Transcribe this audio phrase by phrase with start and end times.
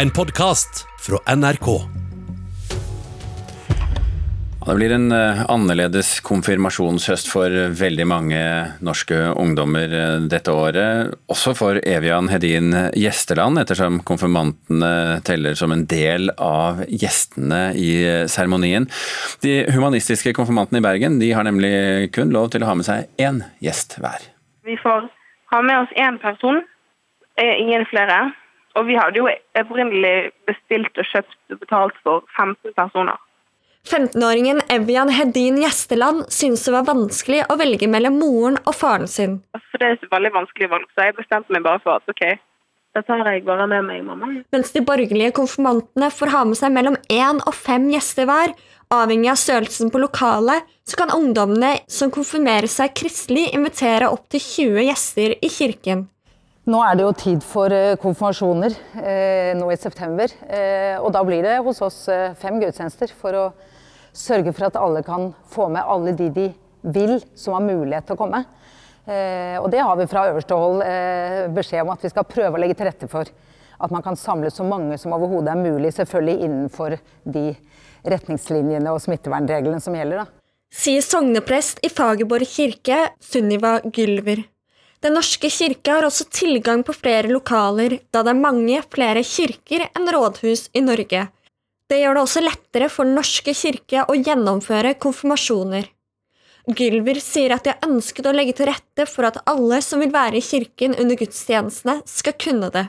[0.00, 1.66] En podkast fra NRK.
[4.66, 8.40] Det blir en eh, annerledes konfirmasjonshøst for veldig mange
[8.80, 11.12] norske ungdommer eh, dette året.
[11.28, 18.24] Også for Evian Hedin Gjesteland, ettersom konfirmantene teller som en del av gjestene i eh,
[18.32, 18.88] seremonien.
[19.44, 23.12] De humanistiske konfirmantene i Bergen de har nemlig kun lov til å ha med seg
[23.20, 24.24] én gjest hver.
[24.64, 25.10] Vi får
[25.52, 26.64] ha med oss én person,
[27.36, 28.30] ingen flere.
[28.78, 29.28] Og vi hadde jo
[29.60, 33.20] opprinnelig bestilt og kjøpt og betalt for 15 personer.
[33.82, 39.40] 15-åringen Evian Hedin Gjesteland syntes det var vanskelig å velge mellom moren og faren sin.
[39.72, 42.22] For Det er et veldig vanskelig valg, så jeg bestemte meg bare for at ok,
[42.94, 44.28] da tar jeg bare med meg mamma.
[44.54, 48.54] Mens de borgerlige konfirmantene får ha med seg mellom én og fem gjester hver,
[48.92, 54.88] avhengig av størrelsen på lokalet, så kan ungdommene som konfirmerer seg kristelig, invitere opptil 20
[54.90, 56.06] gjester i kirken.
[56.62, 60.30] Nå er det jo tid for eh, konfirmasjoner eh, nå i september.
[60.46, 62.04] Eh, og da blir det hos oss
[62.38, 63.46] fem gudstjenester for å
[64.14, 66.44] sørge for at alle kan få med alle de de
[66.82, 68.44] vil som har mulighet til å komme.
[69.06, 70.82] Og det har vi fra øverste hold
[71.54, 73.26] beskjed om at vi skal prøve å legge til rette for.
[73.82, 76.96] At man kan samle så mange som overhodet er mulig, selvfølgelig innenfor
[77.38, 77.44] de
[78.14, 80.22] retningslinjene og smittevernreglene som gjelder.
[80.22, 80.46] Da.
[80.74, 84.46] Sier sogneprest i Fagerborg kirke, Sunniva Gylver.
[85.02, 89.88] Den norske kirke har også tilgang på flere lokaler, da det er mange flere kirker
[89.88, 91.24] enn rådhus i Norge.
[91.90, 95.90] Det gjør det også lettere for Den norske kirke å gjennomføre konfirmasjoner.
[96.70, 100.14] Gylver sier at de har ønsket å legge til rette for at alle som vil
[100.14, 102.86] være i kirken under gudstjenestene, skal kunne det.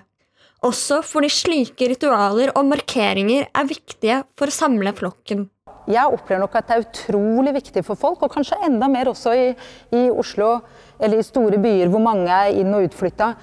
[0.63, 5.47] Også fordi slike ritualer og markeringer er viktige for å samle flokken.
[5.89, 9.33] Jeg opplever nok at det er utrolig viktig for folk, og kanskje enda mer også
[9.35, 9.49] i,
[9.91, 10.55] i Oslo
[10.99, 13.33] eller i store byer hvor mange er inn- og utflytta,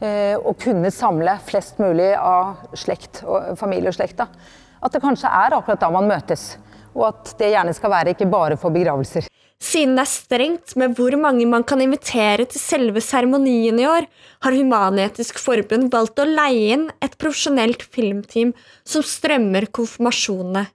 [0.00, 4.22] eh, å kunne samle flest mulig av slekt og familie og slekt.
[4.22, 6.52] At det kanskje er akkurat da man møtes,
[6.94, 9.26] og at det gjerne skal være ikke bare for begravelser.
[9.58, 14.06] Siden det er strengt med hvor mange man kan invitere til selve seremonien i år,
[14.46, 18.54] har Human-Etisk Forbund valgt å leie inn et profesjonelt filmteam
[18.86, 20.68] som strømmer konfirmasjonene.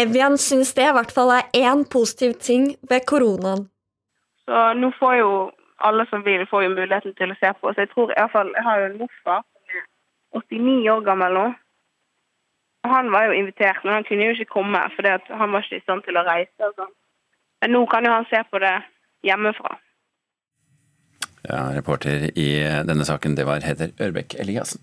[0.00, 3.68] Evian syns det i hvert fall er én positiv ting ved koronaen.
[4.44, 5.30] Så nå får jo
[5.88, 7.72] alle som vil, får jo muligheten til å se på.
[7.72, 9.86] Så jeg tror i hvert fall, jeg har jo en morfar som er
[10.42, 11.46] 89 år gammel nå.
[12.86, 15.86] Han var jo invitert, men han kunne jo ikke komme fordi han var ikke i
[15.86, 16.68] stand til å reise.
[16.68, 16.92] og sånn.
[17.60, 18.74] Men nå kan jo han se på det
[19.26, 19.78] hjemmefra.
[21.46, 22.48] Ja, Reporter i
[22.86, 24.82] denne saken, det var Heder Ørbekk Eliassen.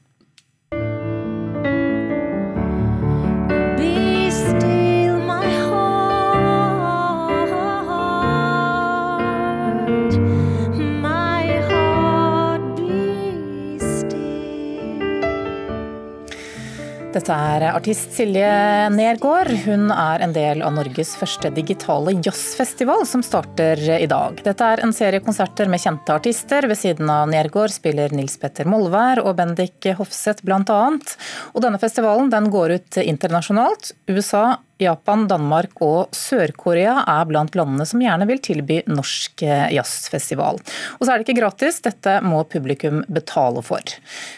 [17.13, 18.47] Dette er artist Silje
[18.89, 19.51] Nergård.
[19.67, 24.41] Hun er en del av Norges første digitale jazzfestival, som starter i dag.
[24.41, 26.65] Dette er en serie konserter med kjente artister.
[26.65, 30.81] Ved siden av Nergård spiller Nils Petter Molvær og Bendik Hofseth bl.a.
[31.53, 33.93] Og denne festivalen den går ut internasjonalt.
[34.09, 40.61] USA, Japan, Danmark og Sør-Korea er blant landene som gjerne vil tilby norsk eh, jazzfestival.
[40.99, 43.95] Og så er det ikke gratis, dette må publikum betale for.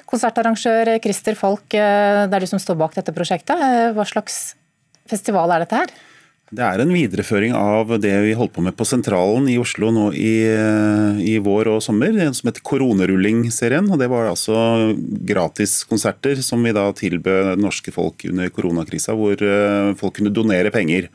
[0.09, 3.59] Konsertarrangør Christer Falk, eh, det er du som står bak dette prosjektet.
[3.59, 4.55] Eh, hva slags
[5.09, 5.95] festival er dette her?
[6.53, 10.11] Det er en videreføring av det vi holdt på med på Sentralen i Oslo nå
[10.13, 10.45] i,
[11.25, 13.89] i vår og sommer, som heter Koronerulling-serien.
[13.89, 14.93] og Det var altså
[15.25, 21.09] gratiskonserter som vi da tilbød norske folk under koronakrisa, hvor eh, folk kunne donere penger.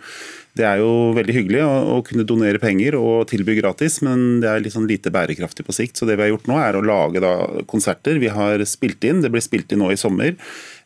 [0.58, 4.50] Det er jo veldig hyggelig å, å, kunne donere penger og tilby gratis, men det
[4.50, 6.00] er sånn lite bærekraftig på sikt.
[6.00, 7.36] Så det vi har gjort nå er å lage da
[7.70, 8.18] konserter.
[8.18, 10.34] Vi har spilt inn, det ble spilt inn nå i sommer.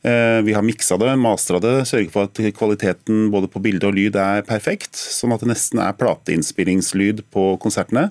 [0.04, 3.96] Eh, vi har miksa det, mastra det, sørget for at kvaliteten både på bilde og
[3.96, 4.92] lyd er perfekt.
[4.92, 8.10] Sånn at det nesten er plateinnspillingslyd på konsertene.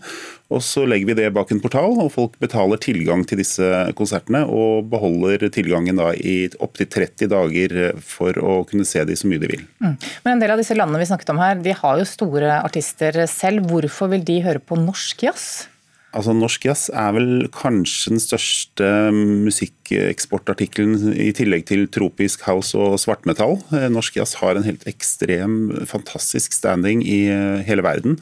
[0.54, 3.68] Og Så legger vi det bak en portal, og folk betaler tilgang til disse
[3.98, 4.42] konsertene.
[4.50, 9.42] Og beholder tilgangen da i opptil 30 dager for å kunne se de så mye
[9.42, 9.68] de vil.
[9.84, 9.94] Mm.
[10.26, 13.22] Men En del av disse landene vi snakket om her, de har jo store artister
[13.30, 13.70] selv.
[13.70, 15.68] Hvorfor vil de høre på norsk jazz?
[16.14, 23.00] Altså, Norsk jazz er vel kanskje den største musikkeksportartikkelen i tillegg til tropisk house og
[23.02, 23.58] svartmetall.
[23.74, 25.56] Eh, norsk jazz har en helt ekstrem,
[25.90, 28.20] fantastisk standing i eh, hele verden.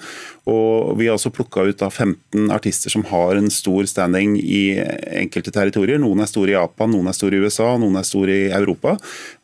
[0.49, 4.79] Og vi har også plukka ut 15 artister som har en stor standing i
[5.19, 5.99] enkelte territorier.
[6.01, 8.95] Noen er store i Japan, noen er store i USA, noen er store i Europa.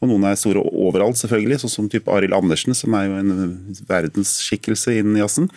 [0.01, 3.35] Og noen er store overalt, selvfølgelig, sånn som type Arild Andersen, som er jo en
[3.91, 5.51] verdensskikkelse innen jazzen.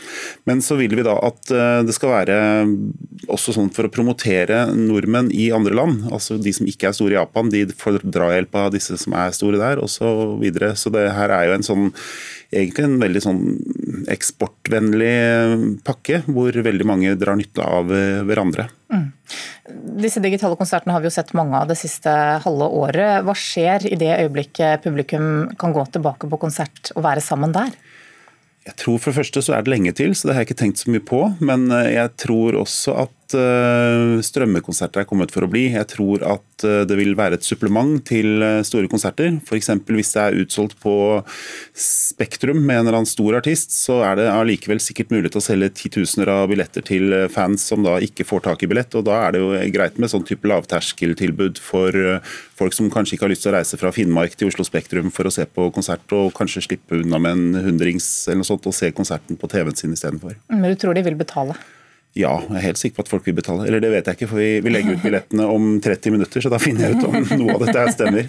[0.50, 2.40] Men så vil vi da at eh, det skal være
[3.30, 6.04] også sånn for å promotere nordmenn i andre land.
[6.10, 9.34] Altså De som ikke er store i Japan, de får drahjelp av disse som er
[9.36, 10.00] store der, osv.
[10.00, 10.74] Så, videre.
[10.80, 11.88] så det her er jo en sånn
[12.50, 13.42] egentlig en veldig sånn
[14.10, 18.66] eksportvennlig pakke, hvor veldig mange drar nytte av eh, hverandre.
[18.90, 19.06] Mm.
[20.02, 22.10] Disse digitale konsertene har vi jo sett mange av det siste
[22.42, 23.20] halve året.
[23.26, 27.70] Hva skjer i det øyeblikket publikum kan gå tilbake på konsert og være sammen der?
[28.68, 30.60] Jeg tror For det første så er det lenge til, så det har jeg ikke
[30.62, 31.22] tenkt så mye på.
[31.40, 35.66] Men eh, jeg tror også at uh, strømmekonserter er kommet for å bli.
[35.74, 39.32] Jeg tror at uh, det vil være et supplement til uh, store konserter.
[39.44, 39.70] F.eks.
[39.88, 40.94] hvis det er utsolgt på
[41.74, 45.72] Spektrum med en eller annen stor artist, så er det allikevel sikkert mulig å selge
[45.82, 48.94] titusener av billetter til fans som da ikke får tak i billett.
[48.98, 52.20] og Da er det jo greit med sånn type lavterskeltilbud for
[52.60, 55.28] folk som kanskje ikke har lyst til å reise fra Finnmark til Oslo Spektrum for
[55.28, 58.76] å se på konsert, og kanskje slippe unna med en hundrings eller noe sånt og
[58.76, 60.36] se konserten på TV-en sin istedenfor.
[60.52, 61.56] Men du tror de vil betale?
[62.18, 63.68] Ja, jeg er helt sikker på at folk vil betale.
[63.68, 66.50] Eller det vet jeg ikke, for vi, vi legger ut billettene om 30 minutter, så
[66.50, 68.26] da finner jeg ut om noe av dette her stemmer.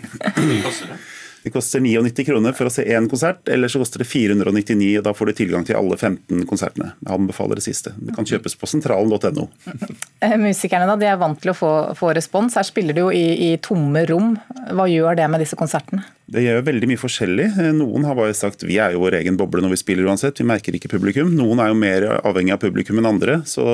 [1.42, 5.06] Det koster 99 kroner for å se én konsert, eller så koster det 499, og
[5.08, 6.92] da får du tilgang til alle 15 konsertene.
[7.02, 7.96] Jeg anbefaler det siste.
[7.98, 9.50] Det kan kjøpes på sentralen.no.
[10.22, 12.54] Eh, musikerne da, de er vant til å få, få respons.
[12.54, 14.36] Her spiller du jo i, i tomme rom.
[14.70, 16.04] Hva gjør det med disse konsertene?
[16.32, 17.48] Det gjør veldig mye forskjellig.
[17.76, 20.48] Noen har bare sagt vi er jo vår egen boble når vi spiller uansett, vi
[20.48, 21.34] merker ikke publikum.
[21.36, 23.42] Noen er jo mer avhengig av publikum enn andre.
[23.50, 23.66] Så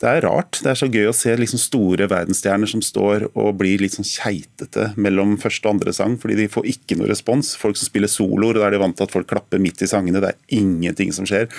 [0.00, 0.62] det er rart.
[0.64, 4.08] Det er så gøy å se liksom store verdensstjerner som står og blir litt sånn
[4.08, 7.52] keitete mellom første og andre sang, fordi de får ikke noe respons.
[7.60, 10.22] Folk som spiller soloer, da er de vant til at folk klapper midt i sangene.
[10.24, 11.50] Det er ingenting som skjer.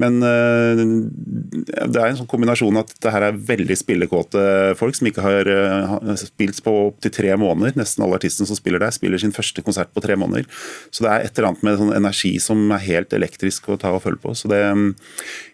[0.00, 4.46] Men uh, det er en sånn kombinasjon at det her er veldig spillekåte
[4.80, 7.76] folk som ikke har uh, spilt på opptil tre måneder.
[7.76, 10.46] Nesten alle artistene som spiller der, spiller sin første første konsert på tre måneder.
[10.90, 13.92] Så det er et eller annet med sånn energi som er helt elektrisk å ta
[13.94, 14.34] og følge på.
[14.38, 14.62] Så det,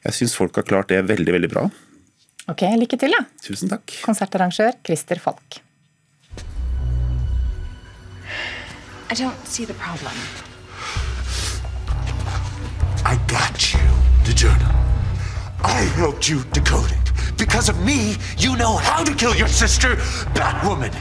[0.04, 1.69] jeg syns folk har klart det veldig, veldig bra.
[2.46, 3.25] Ok, Lykke til, da.
[3.43, 3.96] Tusen takk.
[4.06, 5.62] Konsertarrangør Christer Falk.
[9.08, 10.14] I don't see the problem.
[13.06, 13.81] I got you,
[14.25, 14.75] the journal.
[15.62, 17.12] I helped you decode it.
[17.38, 19.96] Because of me, you know how to kill your sister,
[20.34, 20.93] Batwoman.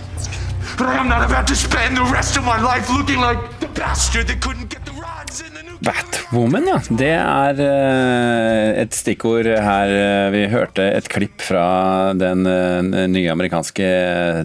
[5.85, 6.77] Batwoman, ja.
[6.89, 9.93] Det er uh, et stikkord her.
[10.33, 13.87] Vi hørte et klipp fra den uh, nye amerikanske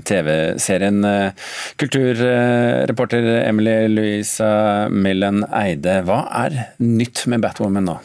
[0.06, 1.02] TV-serien.
[1.80, 4.52] Kulturreporter Emily Louisa
[4.92, 8.00] Millen Eide, hva er nytt med Batwoman nå?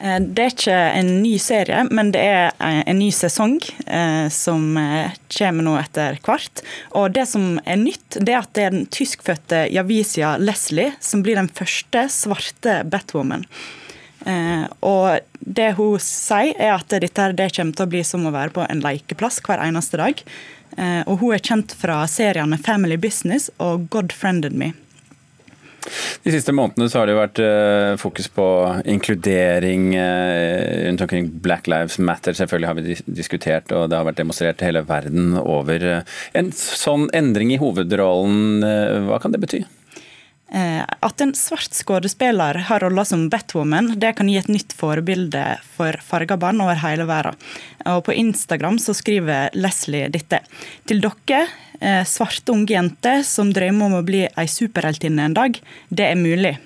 [0.00, 4.28] Eh, det er ikke en ny serie, men det er eh, en ny sesong eh,
[4.32, 4.78] som
[5.36, 6.62] kommer nå etter hvert.
[6.96, 11.24] Og Det som er nytt, det er at det er den tyskfødte Javisia Leslie som
[11.26, 13.46] blir den første svarte Batwoman.
[14.84, 18.52] Og det hun sier, er at dette det kommer til å bli som å være
[18.52, 20.20] på en lekeplass hver eneste dag.
[21.08, 24.74] Og hun er kjent fra seriene Family Business og God Friended Me.
[26.24, 28.46] De siste månedene så har det vært uh, fokus på
[28.90, 32.36] inkludering uh, rundt omkring Black Lives Matter.
[32.36, 35.86] Selvfølgelig har vi diskutert, og det har vært demonstrert hele verden over.
[36.36, 38.64] En sånn endring i hovedrollen,
[39.08, 39.62] hva kan det bety?
[40.50, 45.44] At en svart skuespiller har roller som Batwoman, det kan gi et nytt forbilde
[45.76, 47.38] for farga barn over hele verden.
[47.86, 50.42] Og På Instagram så skriver Leslie dette.
[50.90, 51.69] Til dere Eh,
[52.06, 55.56] svarte unge jenter som drømmer om å bli ei superheltinne en dag.
[55.88, 56.58] Det er mulig.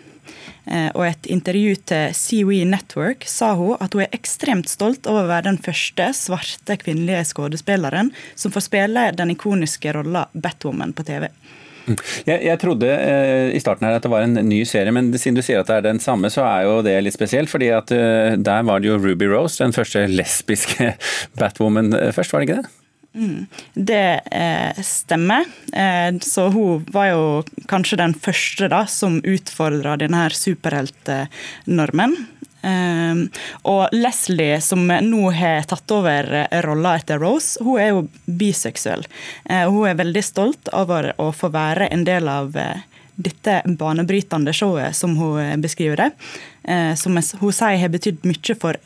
[0.66, 5.04] Eh, og i et intervju til CWE Network sa hun at hun er ekstremt stolt
[5.10, 10.94] over å være den første svarte kvinnelige skuespilleren som får spille den ikoniske rolla Batwoman
[10.96, 11.28] på TV.
[11.84, 11.98] Mm.
[12.24, 15.36] Jeg, jeg, trodde eh, i starten her at det var en ny serie, men siden
[15.36, 17.52] du sier at det er den samme, så er jo det litt spesielt.
[17.52, 20.94] fordi at eh, der var det jo Ruby Rose, den første lesbiske
[21.40, 22.83] Batwoman eh, først, var det ikke det?
[23.14, 23.46] Mm.
[23.74, 25.44] Det eh, stemmer.
[25.72, 32.16] Eh, så hun var jo kanskje den første da, som utfordra denne superheltnormen.
[32.64, 36.32] Eh, og Leslie, som nå har tatt over
[36.66, 39.06] rolla etter Rose, hun er jo biseksuell.
[39.44, 42.82] Eh, hun er veldig stolt over å få være en del av eh,
[43.14, 46.10] dette banebrytende showet, som hun beskriver det.
[46.64, 48.80] Eh, som hun sier har betydd mye for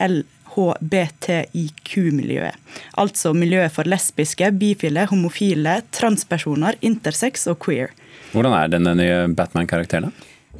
[0.58, 2.54] LHBTIQ-miljøet.
[2.98, 7.94] Altså miljøet for lesbiske, bifile, homofile, transpersoner, intersex og queer.
[8.32, 10.12] Hvordan er denne nye Batman-karakteren?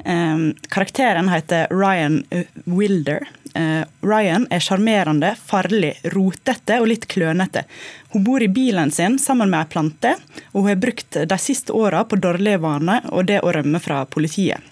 [0.05, 2.25] Um, karakteren heter Ryan
[2.64, 3.26] Wilder.
[3.59, 7.64] Uh, Ryan er sjarmerende, farlig, rotete og litt klønete.
[8.14, 10.14] Hun bor i bilen sin sammen med ei plante,
[10.52, 14.05] og hun har brukt de siste åra på dårlige vaner og det å rømme fra
[14.07, 14.62] politiet.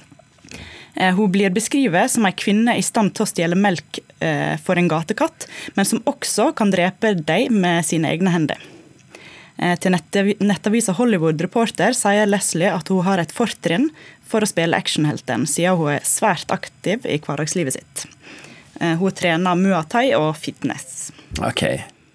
[0.97, 4.81] Eh, hun blir beskrevet som ei kvinne i stand til å stjele melk eh, for
[4.81, 8.62] en gatekatt, men som også kan drepe deg med sine egne hender.
[9.61, 13.91] Eh, til nettavisa Hollywood Reporter sier Leslie at hun har et fortrinn
[14.26, 18.07] for å spille actionhelten, siden hun er svært aktiv i hverdagslivet sitt.
[18.76, 21.07] Hun trener Muay Thai og fitness.
[21.41, 21.62] Ok,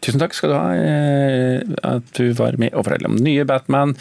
[0.01, 3.93] Tusen takk skal du ha eh, at du var med og fortalte om nye Batman,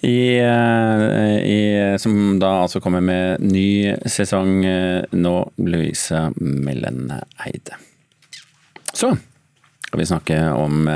[0.00, 1.58] i, eh, i,
[2.00, 7.12] som da altså kommer med ny sesong eh, nå, Louise Mellen
[7.44, 7.76] Eide.
[8.96, 9.12] Så
[9.84, 10.88] skal vi snakke om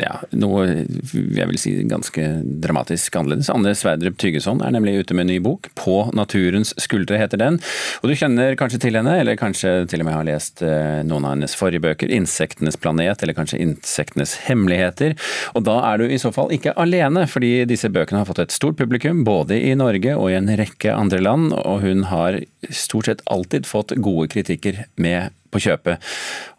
[0.00, 0.64] ja, noe
[1.12, 2.24] jeg vil si ganske
[2.62, 3.50] dramatisk annerledes.
[3.52, 5.68] Anne Sverdrup Tygeson er nemlig ute med en ny bok.
[5.78, 7.58] 'På naturens skuldre' heter den.
[8.02, 11.26] Og du kjenner kanskje til henne, eller kanskje til og med har lest eh, noen
[11.26, 12.10] av hennes forrige bøker.
[12.12, 15.16] 'Insektenes planet', eller kanskje 'Insektenes hemmeligheter'.
[15.54, 18.54] Og da er du i så fall ikke alene, fordi disse bøkene har fått et
[18.54, 22.40] stort publikum, både i Norge og i en rekke andre land, og hun har
[22.70, 26.02] stort sett alltid fått gode kritikker med på kjøpet.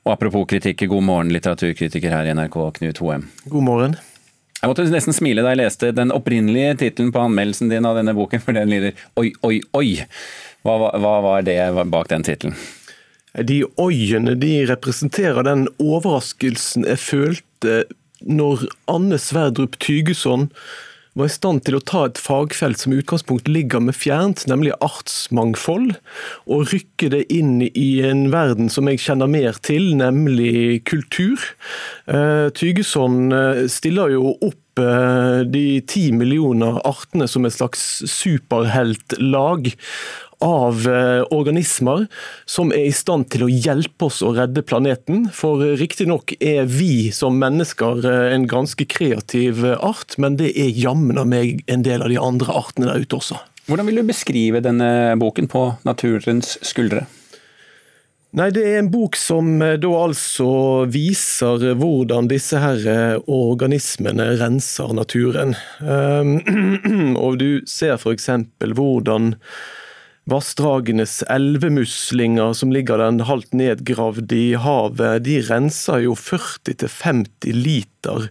[0.06, 3.28] Og apropos kritikker, god morgen litteraturkritiker her i NRK, Knut Hoem.
[3.46, 3.96] God morgen.
[4.62, 8.14] Jeg måtte nesten smile da jeg leste den opprinnelige tittelen på anmeldelsen din av denne
[8.16, 9.90] boken, for den lyder oi, oi, oi.
[10.64, 11.58] Hva, hva var det
[11.92, 12.56] bak den tittelen?
[13.34, 17.78] De oiene de representerer den overraskelsen jeg følte
[18.24, 20.48] når Anne Sverdrup Tygeson
[21.17, 24.74] var i stand til å ta et fagfelt som i utgangspunkt ligger med fjernt, nemlig
[24.84, 25.93] artsmangfold,
[26.50, 31.41] og rykke det inn i en verden som jeg kjenner mer til, nemlig kultur.
[32.10, 39.70] Eh, Tygeson eh, stiller jo opp eh, de ti millioner artene som et slags superheltlag
[40.44, 42.06] av eh, organismer
[42.46, 45.28] som er i stand til å hjelpe oss å redde planeten.
[45.34, 51.22] For riktignok er vi som mennesker eh, en ganske kreativ art, men det er jammen
[51.30, 53.40] meg en del av de andre artene der ute også.
[53.70, 57.06] Hvordan vil du beskrive denne boken på naturens skuldre?
[58.34, 60.50] Nei, Det er en bok som eh, da altså
[60.92, 65.56] viser hvordan disse her organismene renser naturen.
[67.24, 68.30] Og du ser f.eks.
[68.74, 69.36] hvordan
[70.30, 78.30] Vassdragenes elvemuslinger som ligger den halvt nedgravd i havet, de renser jo 40-50 liter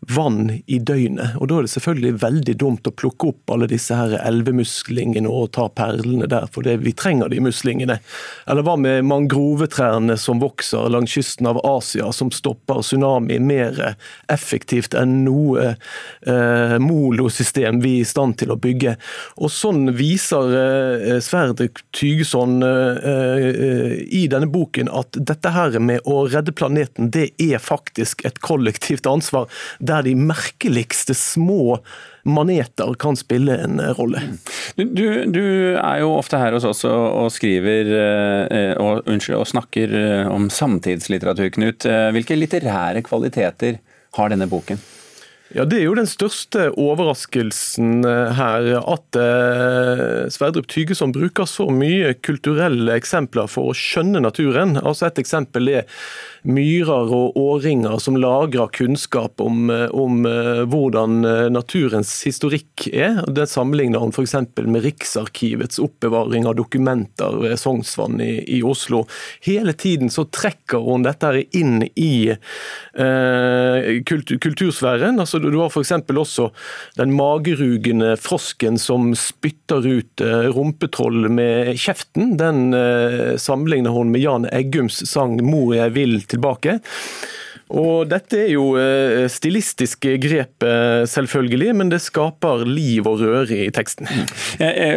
[0.00, 1.36] vann i døgnet.
[1.36, 5.52] Og Da er det selvfølgelig veldig dumt å plukke opp alle disse her elvemuslingene og
[5.56, 7.98] ta perlene der, for det, vi trenger de muslingene.
[8.46, 13.96] Eller hva med mangrovetrærne som vokser langs kysten av Asia, som stopper tsunami mer
[14.32, 18.96] effektivt enn noe eh, molosystem vi er i stand til å bygge.
[19.42, 26.06] Og Sånn viser eh, Sverdrup Tygeson eh, eh, i denne boken at dette her med
[26.06, 29.48] å redde planeten, det er faktisk et kollektivt ansvar
[29.88, 31.78] der de merkeligste små
[32.28, 34.20] maneter kan spille en rolle.
[34.76, 35.42] Du, du, du
[35.78, 40.28] er jo ofte her hos oss og, og skriver eh, og, unnskyld, og snakker eh,
[40.28, 41.88] om samtidslitteratur, Knut.
[41.88, 43.80] Eh, hvilke litterære kvaliteter
[44.18, 44.80] har denne boken?
[45.56, 48.04] Ja, Det er jo den største overraskelsen
[48.36, 48.66] her.
[48.82, 54.76] At eh, Sverdrup Tygeson bruker så mye kulturelle eksempler for å skjønne naturen.
[54.82, 55.88] Altså Et eksempel er
[56.46, 63.22] myrer og årringer som lagrer kunnskap om, eh, om eh, hvordan eh, naturens historikk er.
[63.26, 64.36] Det sammenligner han f.eks.
[64.62, 69.04] med Riksarkivets oppbevaring av dokumenter ved Sognsvann i, i, Oslo.
[69.44, 75.20] Hele tiden så trekker hun dette inn i eh, kultur, kultursfæren.
[75.20, 75.92] Altså, du har f.eks.
[76.08, 76.50] også
[76.98, 80.22] den magerugende frosken som spytter ut
[80.54, 82.36] rumpetroll med kjeften.
[82.40, 86.78] Den eh, sammenligner hun med Jan Eggums sang 'Mor jeg vil' tilbake.
[87.68, 88.70] Og Dette er jo
[89.28, 94.08] stilistisk stilistiske grep, eh, selvfølgelig, men det skaper liv og røre i teksten.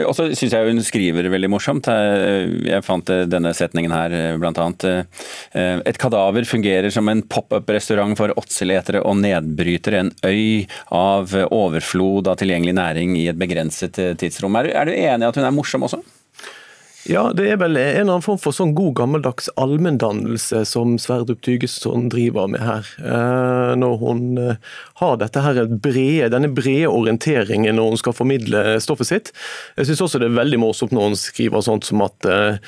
[0.07, 1.87] Og så syns jeg hun skriver veldig morsomt.
[1.87, 5.07] Jeg fant denne setningen her, blant annet.
[5.53, 12.39] Et kadaver fungerer som en pop-up-restaurant for åtseletere og nedbryter en øy av overflod av
[12.41, 14.57] tilgjengelig næring i et begrenset tidsrom.
[14.61, 16.01] Er du enig i at hun er morsom også?
[17.09, 21.41] Ja, det er vel en eller annen form for sånn god gammeldags allmenndannelse som Sverdrup
[21.41, 22.89] Tygeson driver med her.
[23.01, 28.61] Eh, når hun eh, har dette her brede, denne brede orienteringen når hun skal formidle
[28.85, 29.31] stoffet sitt.
[29.79, 32.61] Jeg syns også det er veldig morsomt når hun skriver sånt som at eh,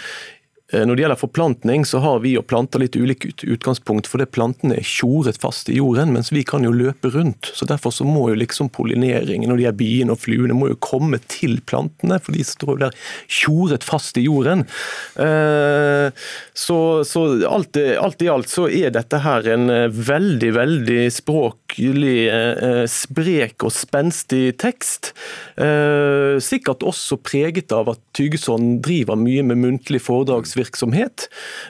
[0.73, 4.87] når det gjelder forplantning, så har vi og planter litt ulikt utgangspunkt, fordi plantene er
[4.87, 7.51] tjoret fast i jorden, mens vi kan jo løpe rundt.
[7.53, 10.79] så Derfor så må jo liksom pollineringen og de her biene og fluene må jo
[10.81, 14.65] komme til plantene, for de står der tjoret fast i jorden.
[15.19, 16.09] Eh,
[16.53, 21.11] så, så alt, alt, i alt så er dette her en veldig, veldig, veldig
[21.73, 25.13] språklig sprek og spenstig tekst.
[26.43, 31.27] Sikkert også preget av at Tygeson driver mye med muntlig foredragsvirksomhet.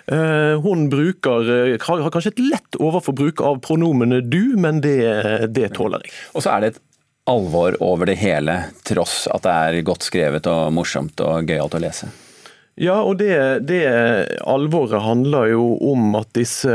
[0.07, 5.74] Eh, hun bruker, eh, har kanskje et lett overforbruk av pronomene du, men det, det
[5.77, 6.12] tåler jeg.
[6.33, 6.81] Og så er det et
[7.25, 11.83] alvor over det hele, tross at det er godt skrevet og morsomt og gøyalt å
[11.83, 12.12] lese.
[12.75, 13.38] Ja, og det,
[13.69, 13.83] det,
[14.50, 16.74] alvoret handler jo om at disse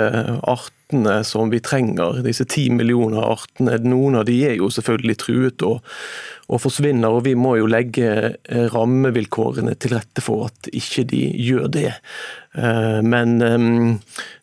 [0.88, 5.62] artene som vi trenger, disse ti millioner artene, noen av de er jo selvfølgelig truet
[5.62, 5.82] og,
[6.48, 11.22] og forsvinner, og vi må jo legge eh, rammevilkårene til rette for at ikke de
[11.36, 11.92] gjør det.
[12.56, 13.58] Eh, men, eh,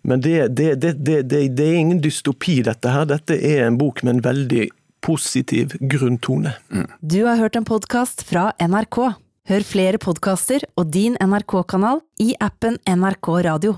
[0.04, 3.06] men det, det, det, det, er ingen dystopi, dette her.
[3.06, 4.70] Dette er en bok med en veldig
[5.02, 6.56] positiv grunntone.
[6.70, 6.88] Mm.
[7.02, 9.16] Du har hørt en podkast fra NRK.
[9.46, 13.76] Hør flere podkaster og din NRK-kanal i appen NRK Radio.